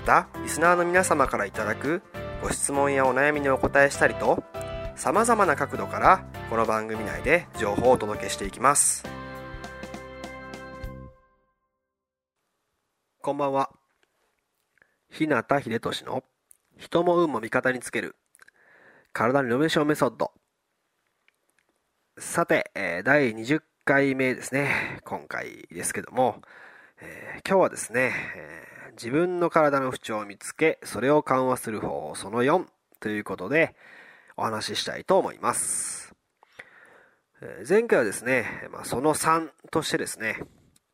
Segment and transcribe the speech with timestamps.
[0.00, 2.02] またリスナーの皆様からいただく
[2.42, 4.42] ご質問やお悩みにお答えしたりと
[4.96, 9.04] さまざまな角度からこの番組内で情報をお届けしていきます。
[13.20, 13.70] こんばんは。
[15.10, 16.24] 日向秀俊の
[16.78, 18.16] 人も運も味方につける
[19.12, 20.32] 体のリノベーションメソッド。
[22.18, 26.40] さて、えー、第20回目ですね今回ですけども、
[27.02, 32.66] えー、今日はですね、えー、自分の体の不調を見つけそれを緩和する方法その4
[33.00, 33.74] ということで
[34.36, 36.14] お話ししたいと思います、
[37.42, 40.40] え前回はですね、まあ、その3としてですね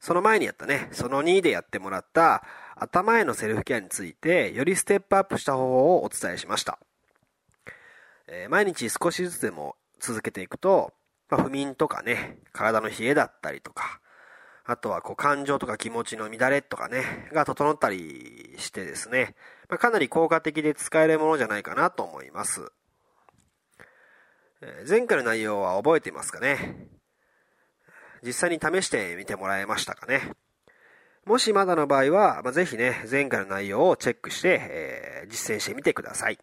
[0.06, 2.44] その前にやったね、その2でやってもらった
[2.76, 6.78] 頭へのセルフケアについて、よりステップアップした方法をお伝えしました。
[8.28, 10.92] え、毎日少しずつでも続けていくと、
[11.28, 14.00] まあ、不眠とかね、体の冷えだったりとか、
[14.68, 19.34] あとはこう感情とか気持ちの乱れとかね、が整ったりしてですね、
[19.68, 22.72] まあ、かなり効果的で使えるものじゃないかなと思います。
[24.88, 26.88] 前回の内容は覚えていますかね？
[28.24, 30.32] 実際に試してみてもらえましたかね？
[31.24, 36.38] もしまだの場合は、まあ、ぜひね、前回の内容をチェックして、えー、実践してみてください。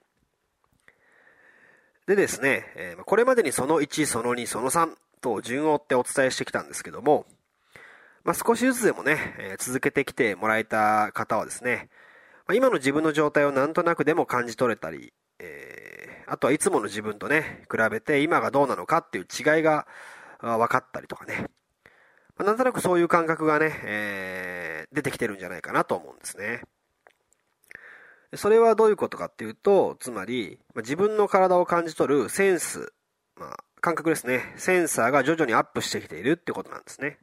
[2.05, 7.25] でですね、えー、これまでにその1、その2、その3と順を追ってお伝えしてきたんですけども、
[8.23, 11.89] まあ、少しずつでもね、え、続けてきてもらえた方はですね、
[12.47, 19.87] ま、今の自分の状態をなんとなくでも感じ取れたり、えー、あとはいつもの自分とね、比べて今がどうなのかっていう違いが
[20.39, 21.47] 分かったりとかね、
[22.37, 26.61] まあ、なんとなくそういう感覚がね、えー、出てきてるんじゃないかなと思うんですね。
[28.35, 32.93] それはどういうことかっていうと、つまり、まあ、自分の体を感じ取るセンス、
[33.35, 34.53] まあ、感覚ですね。
[34.55, 37.19] センサーが徐々にアップしてきているってことなんですね。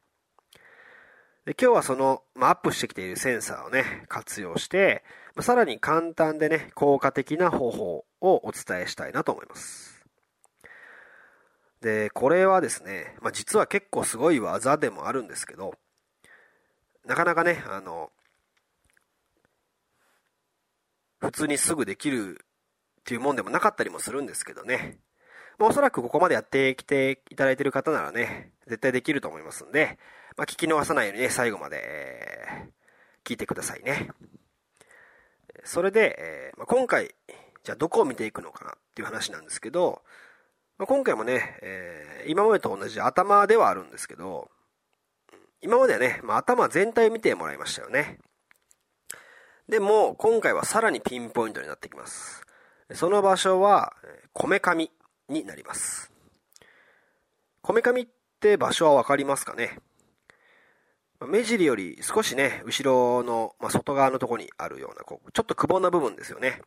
[1.51, 5.03] で今日はその、まあ、アップしてきているセンサーをね、活用して、
[5.35, 10.07] まあ、さらに簡単でね、効果的な方法をお伝えしたいなと思います。
[11.81, 15.75] で、これはですね、まあ、実は結構すごい技でもあるんですけど、
[17.05, 18.13] なかなかね、あの、
[21.19, 22.39] 普通にすぐできる
[23.01, 24.99] っていうもんでもなかったりもするんですけどね。
[25.59, 29.99] まあ、おそらくここまでやってきていただいている方ならね、絶対できると思いますんで、
[30.37, 34.11] まあ、聞き逃さないようにね、最後まで、えー、聞いてくださいね。
[35.65, 37.15] それで、えーまあ、今回、
[37.63, 40.03] じゃあどこを見ていくのかなっていう話なんですけど、
[40.79, 44.51] まあ、今回もね、えー、今までと同じ頭ではあるんですけど、
[45.61, 48.19] 今まではね、まあ、頭全体見てもらいましたよね。
[49.69, 52.43] でも、今回はさらにピンポイントになってきます。
[52.95, 53.95] その場所は、
[54.33, 54.91] こめかみ
[55.29, 56.11] になります。
[57.63, 58.09] こめかみっ
[58.41, 59.79] て場所はわかりますかね？
[61.27, 66.63] 目尻より少しね、後ろの、まあ、外側のとこにあるような、こう、ちょっとくぼんな部分ですよね。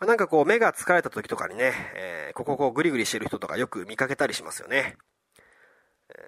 [0.00, 4.96] なんかこう目が疲れた時とかにね、えー、こここうグリグリしてる人とかよく見かけたりしますよね。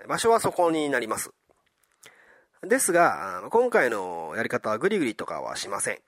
[0.08, 1.30] 場所はそこになります。
[2.62, 5.98] ですが、今回のやり方はグリグリとかはしません。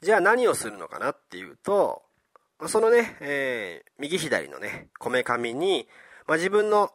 [0.00, 2.02] じゃあ何をするのかなっていうと、
[2.66, 5.88] そのね、えー、右左のね、こめかみに、
[6.26, 6.90] まあ、自分の、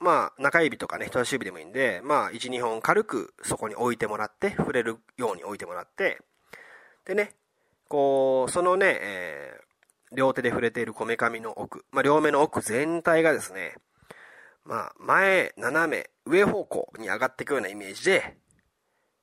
[0.00, 6.20] まあ、中指とかね、人差し指でもいいんで、まあ、1、2本軽くそこに置いてもらって、触れるように置いてもらって、
[7.04, 7.34] でね、
[7.88, 13.74] こう、そのね、えー、両手で触れているこめかみの奥、まあ、両目の奥全体がですね、
[14.64, 18.36] まあ、前、斜め、上方向に上がっていくようなイメージで、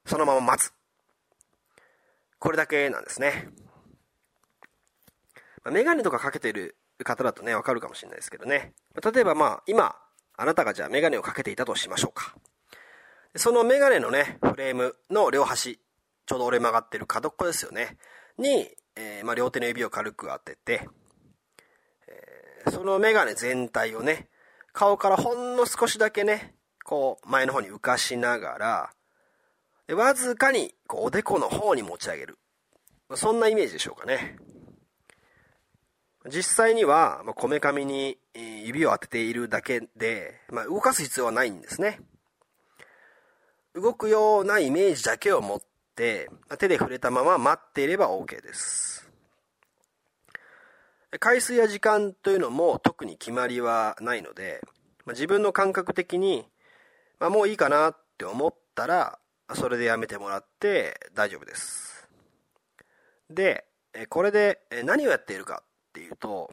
[0.06, 0.74] そのまま待つ。
[2.40, 3.50] これだけなんですね。
[5.64, 8.74] ま、メガネとかかけてる方だとね、わかるかもしれないですけどね。
[9.14, 9.96] 例えばまあ、今、
[10.38, 12.36] あなたがじゃあメガネをかけていたとしましょうか。
[13.36, 15.80] そのメガネのね、フレームの両端、
[16.26, 17.98] ちょうど折れ曲がってる角っこですよね。
[18.38, 20.88] に、えー、まあ、両手の指を軽く当てて、
[22.08, 24.28] えー、そのメガネ全体をね、
[24.74, 28.94] 顔からほんの少しだけね、こう、前の方に浮かしながら、
[29.88, 32.38] でわずかに、こう、おでこの方に持ち上げる。
[33.16, 34.38] そんなイメージでしょうかね。
[36.30, 42.00] 実際には、まこめかみに指を当てているだけで、まあ、動かす必要はないんですね。
[43.74, 45.62] 動くようなイメージだけを持っ
[45.96, 46.30] て、
[46.60, 49.10] 手で触れたまま待っていれば OK です。
[51.20, 54.62] 回数や時間というのも特に決まりはないので、
[55.06, 56.46] まあ、自分の感覚的に、
[57.20, 59.18] まあ、もういいかなって思ったら、
[59.56, 62.08] それでやめてもらって大丈夫です。
[63.30, 63.66] で、
[64.10, 66.50] これで何をやっているかっていうと、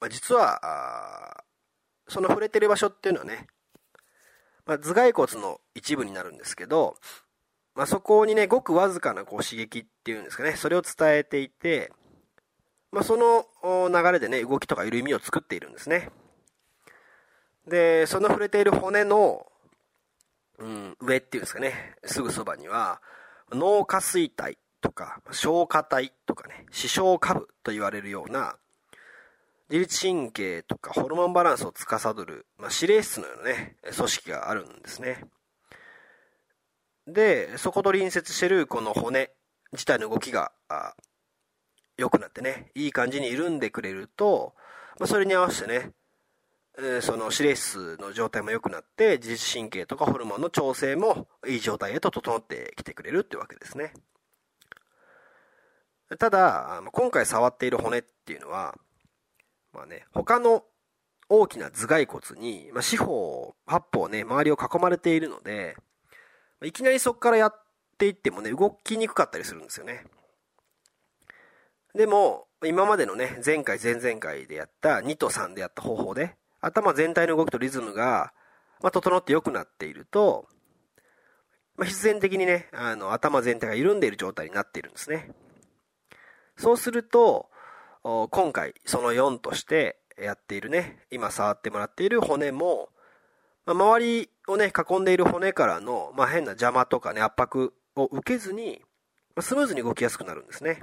[0.00, 1.44] まあ、実は、
[2.08, 3.46] その触れてる場所っていうのはね、
[4.64, 6.96] まあ、頭蓋骨の一部になるんですけど、
[7.74, 11.92] まあ、そこにね、ごくわずかなこう刺激っていうんですかね、それを伝えていて、
[12.90, 13.46] まあ、その
[13.88, 16.10] 流れでね、動きとか緩みを作っているんですね。
[17.68, 19.46] で、その触れている骨の、
[20.58, 23.00] うん、上っていうんですかね、すぐそばには、
[23.52, 28.56] 脳下垂体とか、消化体とかね、視床下部と言われるような、
[29.70, 35.24] 自律神経とかホルモンバランスを司る、まあ、指令室のようなね、組織があるんですね。
[37.06, 39.30] で、そこと隣接してるこの骨
[39.72, 40.50] 自体の動きが
[41.96, 44.54] 良くなってね、いい感じに緩んでくれると、
[44.98, 45.92] まあ、それに合わせてね、
[47.00, 53.92] その指令室の状態も良くなって、自律神経とかホルモンの調整もいい状態へと整ってきてくれるってわけですね。
[56.18, 58.76] ただ、今回触っている骨っていうのは、
[59.72, 60.64] まあね、他の
[61.28, 65.76] 大きな頭蓋骨に、まあ、四方、八方ね、周りを囲まれているので、
[66.62, 67.64] いきなりそこからやっ
[67.98, 70.04] ていってもね、動きにくかったりするんですよね。
[71.94, 78.32] でも、今までのね、前回、前々回でやった2と3でやった方法で、頭全体の動きとリズムが、
[78.82, 80.46] まあ、整って良くなっていると、
[81.76, 85.30] まあ、必然的にね、あの、頭全体が緩んでいる状態になっているんですね。
[86.56, 87.48] そうすると、
[88.02, 92.88] 今回その4としてやっているね、今触ってもらっている骨も、
[93.66, 98.82] まあ、周りをね、囲んでいる骨からの、まあ、変な邪魔とかね、圧迫を受けずに、
[99.34, 100.82] まあ、スムーズに動きやすくなるんですね。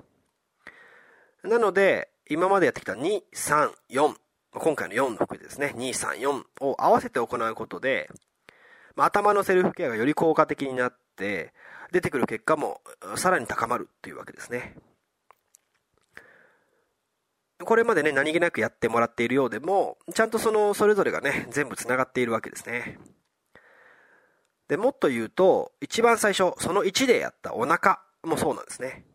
[1.44, 4.16] なので、今までやってきた2、3、4、
[4.54, 8.10] 今回の4の服ですね、2、3、4を合わせて行うことで、
[8.96, 11.54] まあ、頭のセルフケアがより効果的になって、
[11.92, 12.82] 出てくる結果も
[13.16, 14.76] さらに高まるっていうわけですね。
[17.64, 23.00] これまでね、何気なくやってもらっているようでも、ちゃんとその、それぞれがね、全部繋がっているわけですね。
[24.68, 29.06] で、もっと言うと、一番最初、その1でやったお腹もそうなんですね。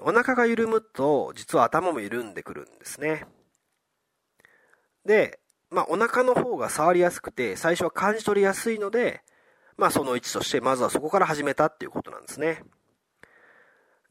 [0.00, 3.26] お腹が緩むと、実は頭も緩んでくるんですね。
[5.04, 9.22] で、まあ、お腹の方が触りやすくて、最初は感じ取りやすいので、
[9.76, 12.64] まあ、その1として、まずはそこから始めたっていうことなんですね。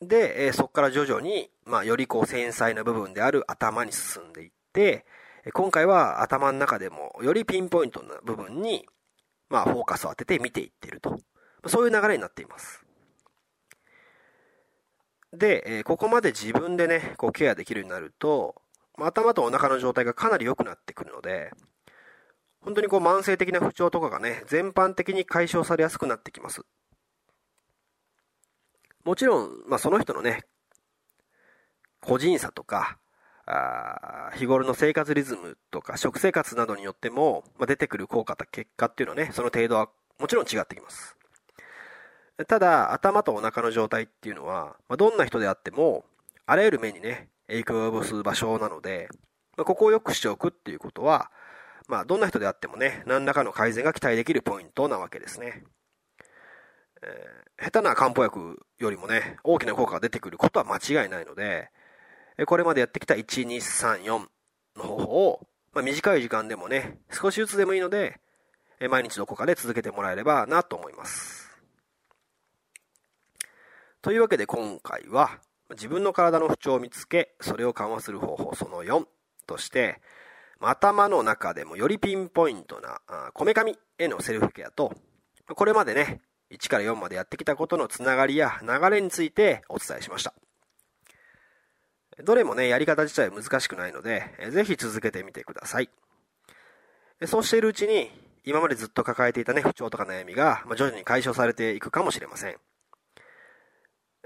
[0.02, 5.06] で、えそこから徐々に、まあ、よりこう繊細な部分である頭に進んでいって、
[5.54, 8.88] 今回は頭の中でもよりピンポイントな部分に、
[9.50, 11.20] まあ、フォーカスを当てて見ていっていると。
[11.68, 12.86] そういう流れになっています。
[15.34, 18.56] で、えここまで自分でね、こうケアできるようになると、
[18.98, 21.52] 頭とお腹の状態がかなり良くなってくるので、
[22.62, 26.66] 本当にこう慢性的な不調とかがね、全般的に解消されやすくなってきます。
[29.06, 30.42] もちろん、まあ、その人のね、
[32.02, 32.98] 個人差とか、
[33.48, 41.16] あ日頃の生活リズムとか食生活などによっても、まあ、出てくる効果と結果っていうのはね、その程度はもちろん違ってきます。
[42.48, 46.04] ただ、頭とお腹の状態っていうのは、まあ、どんな人であっても、
[46.48, 49.08] あらゆる面にね、影響を及ぼす場所なので、
[49.56, 51.32] まあ、ここを良くしておくっていうことは、
[51.88, 55.64] まあ、どんな人であってもね、何らかの改善が期待できるポイントなわけですね。
[57.04, 61.70] え、下手な漢方薬よりもね、大きな効果が出てくることは間違いないので、
[62.46, 64.28] これまでやってきた1、2、3、4
[64.78, 68.20] の方法を、まあ、短い時間でもね、少しずつでもいいので、
[68.90, 71.50] 毎日どこかで続けてもらえればなと思います。
[74.02, 75.40] というわけで今回は、
[75.72, 79.08] 自分の体の不調を見つけ、それを緩和する方法その4
[79.48, 80.02] として、
[80.60, 83.00] 頭の中でもよりピンポイントな、
[83.34, 84.94] こめかみへのセルフケアと、
[85.48, 86.22] これまでね、
[86.58, 90.34] 1から4までやってきたことのつながりや流れについてお伝えしました。
[92.24, 95.90] どれもね、やり方自体は難しくないので、ぜひ続けてみてください。
[97.26, 98.10] そうしているうちに、
[98.46, 102.58] 今までずっと抱えていたね、不調とか悩みが、ま徐々に解消されていくかもしれません。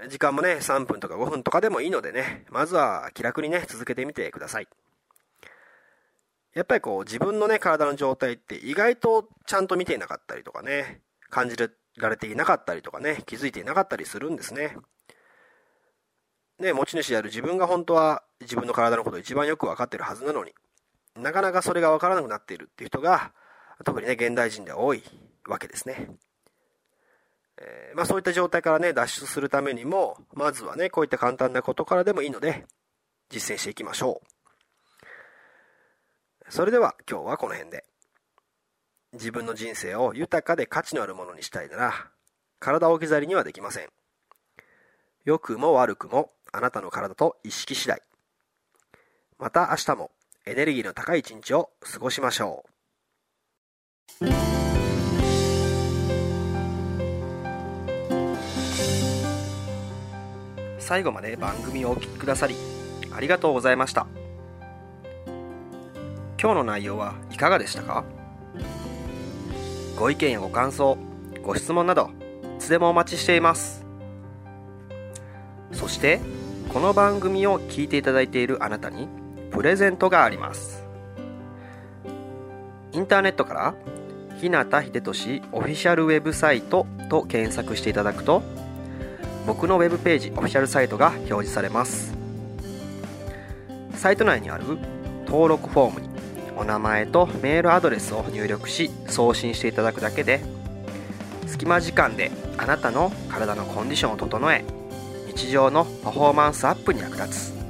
[0.08, 4.68] 時間もね、3分とか5分とかでもいいのでね、まずは気楽にね、続けてみてください。
[6.54, 14.76] やっぱりこう、自分のね、体の状態って意外とちゃんと見ていなかったりとかね、感じるられていなかったりとかね、気づいていなかったりするんですね。
[16.58, 20.52] ね、持ち主である自分が本当は自分の体のことを一番よくわかってるはずなのに、
[21.16, 23.32] なかなかそれがわからなくなっているっていう人が、
[23.84, 25.02] 特にね、現代人では多い
[25.46, 26.10] わけですね。
[27.62, 32.66] えー、まあそういった状態からね、脱出するためにも、まずはね、こういった簡単なことからでもいいので、
[33.30, 34.20] 実践していきましょ
[36.48, 36.52] う。
[36.52, 37.84] それでは今日はこの辺で。
[39.12, 41.92] 自分の人生を豊かで価値のあるものにしたいなら、
[42.58, 43.88] 体を置き去りにはできません。
[45.24, 48.02] 良くも悪くもあなたの体と意識次第。
[49.38, 50.10] また明日も
[50.46, 52.70] エネルギーの高い一日を過ごしましょう。
[60.78, 62.56] 最後まで番組をお聴きくださり
[63.12, 64.08] ありがとうございました
[66.40, 68.04] 今日の内容はいかがでしたか？
[70.00, 70.96] ご意見やご感想
[71.42, 72.08] ご質問など
[72.56, 73.84] いつでもお待ちしています。
[75.72, 76.20] そして
[76.72, 79.08] この番組を聞いていただいているあなたに
[79.50, 80.86] プレゼントがあります。
[82.92, 83.74] インターネットから
[84.38, 88.42] 日向秀俊オフィシャルウェブサイトと検索していただくと
[89.46, 92.14] 僕のウェブページオフィシャルサイトが表示されます。
[93.96, 94.64] サイト内にある
[95.26, 96.09] 登録フォームに
[96.60, 100.42] お名前とメールアドレスを入力し送信していただくだけで
[101.46, 104.62] 隙間時間であなたの体のコンディションを整え
[105.34, 107.60] 日常のパフォーマンスアップに役立つ。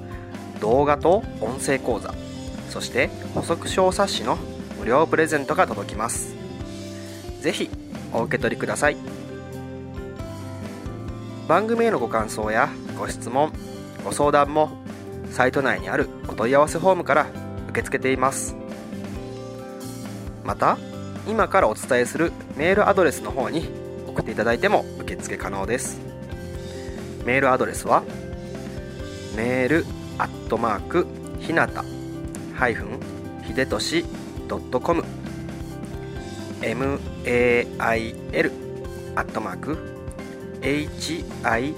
[0.61, 2.12] 動画と音声講座
[2.68, 4.37] そして補足小冊子の
[4.78, 6.35] 無料プレゼントが届きます。
[7.40, 7.70] 是非
[8.12, 8.97] お受け取りください。
[11.47, 12.68] 番組へのご感想や
[12.99, 13.52] ご質問
[14.04, 14.70] ご相談も
[15.30, 17.26] サイト内にあるお問い合わせフォームから
[17.68, 18.56] 受け付けています。
[20.44, 20.78] また
[21.26, 23.68] 今からお伝えするメールアドレスの方に
[24.06, 26.00] 送っていただいても受付可能です。
[27.25, 28.02] メールアドレスは
[29.37, 29.85] メール
[30.18, 31.06] アットマーク
[31.38, 31.85] ひなた
[32.54, 33.00] ハイフン
[33.44, 34.04] ひでとし
[34.49, 35.04] .com
[36.61, 36.99] mail
[39.16, 39.78] アットマーク
[40.61, 41.75] hinata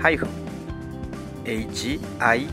[0.00, 0.28] ハイフン
[1.44, 2.52] hibe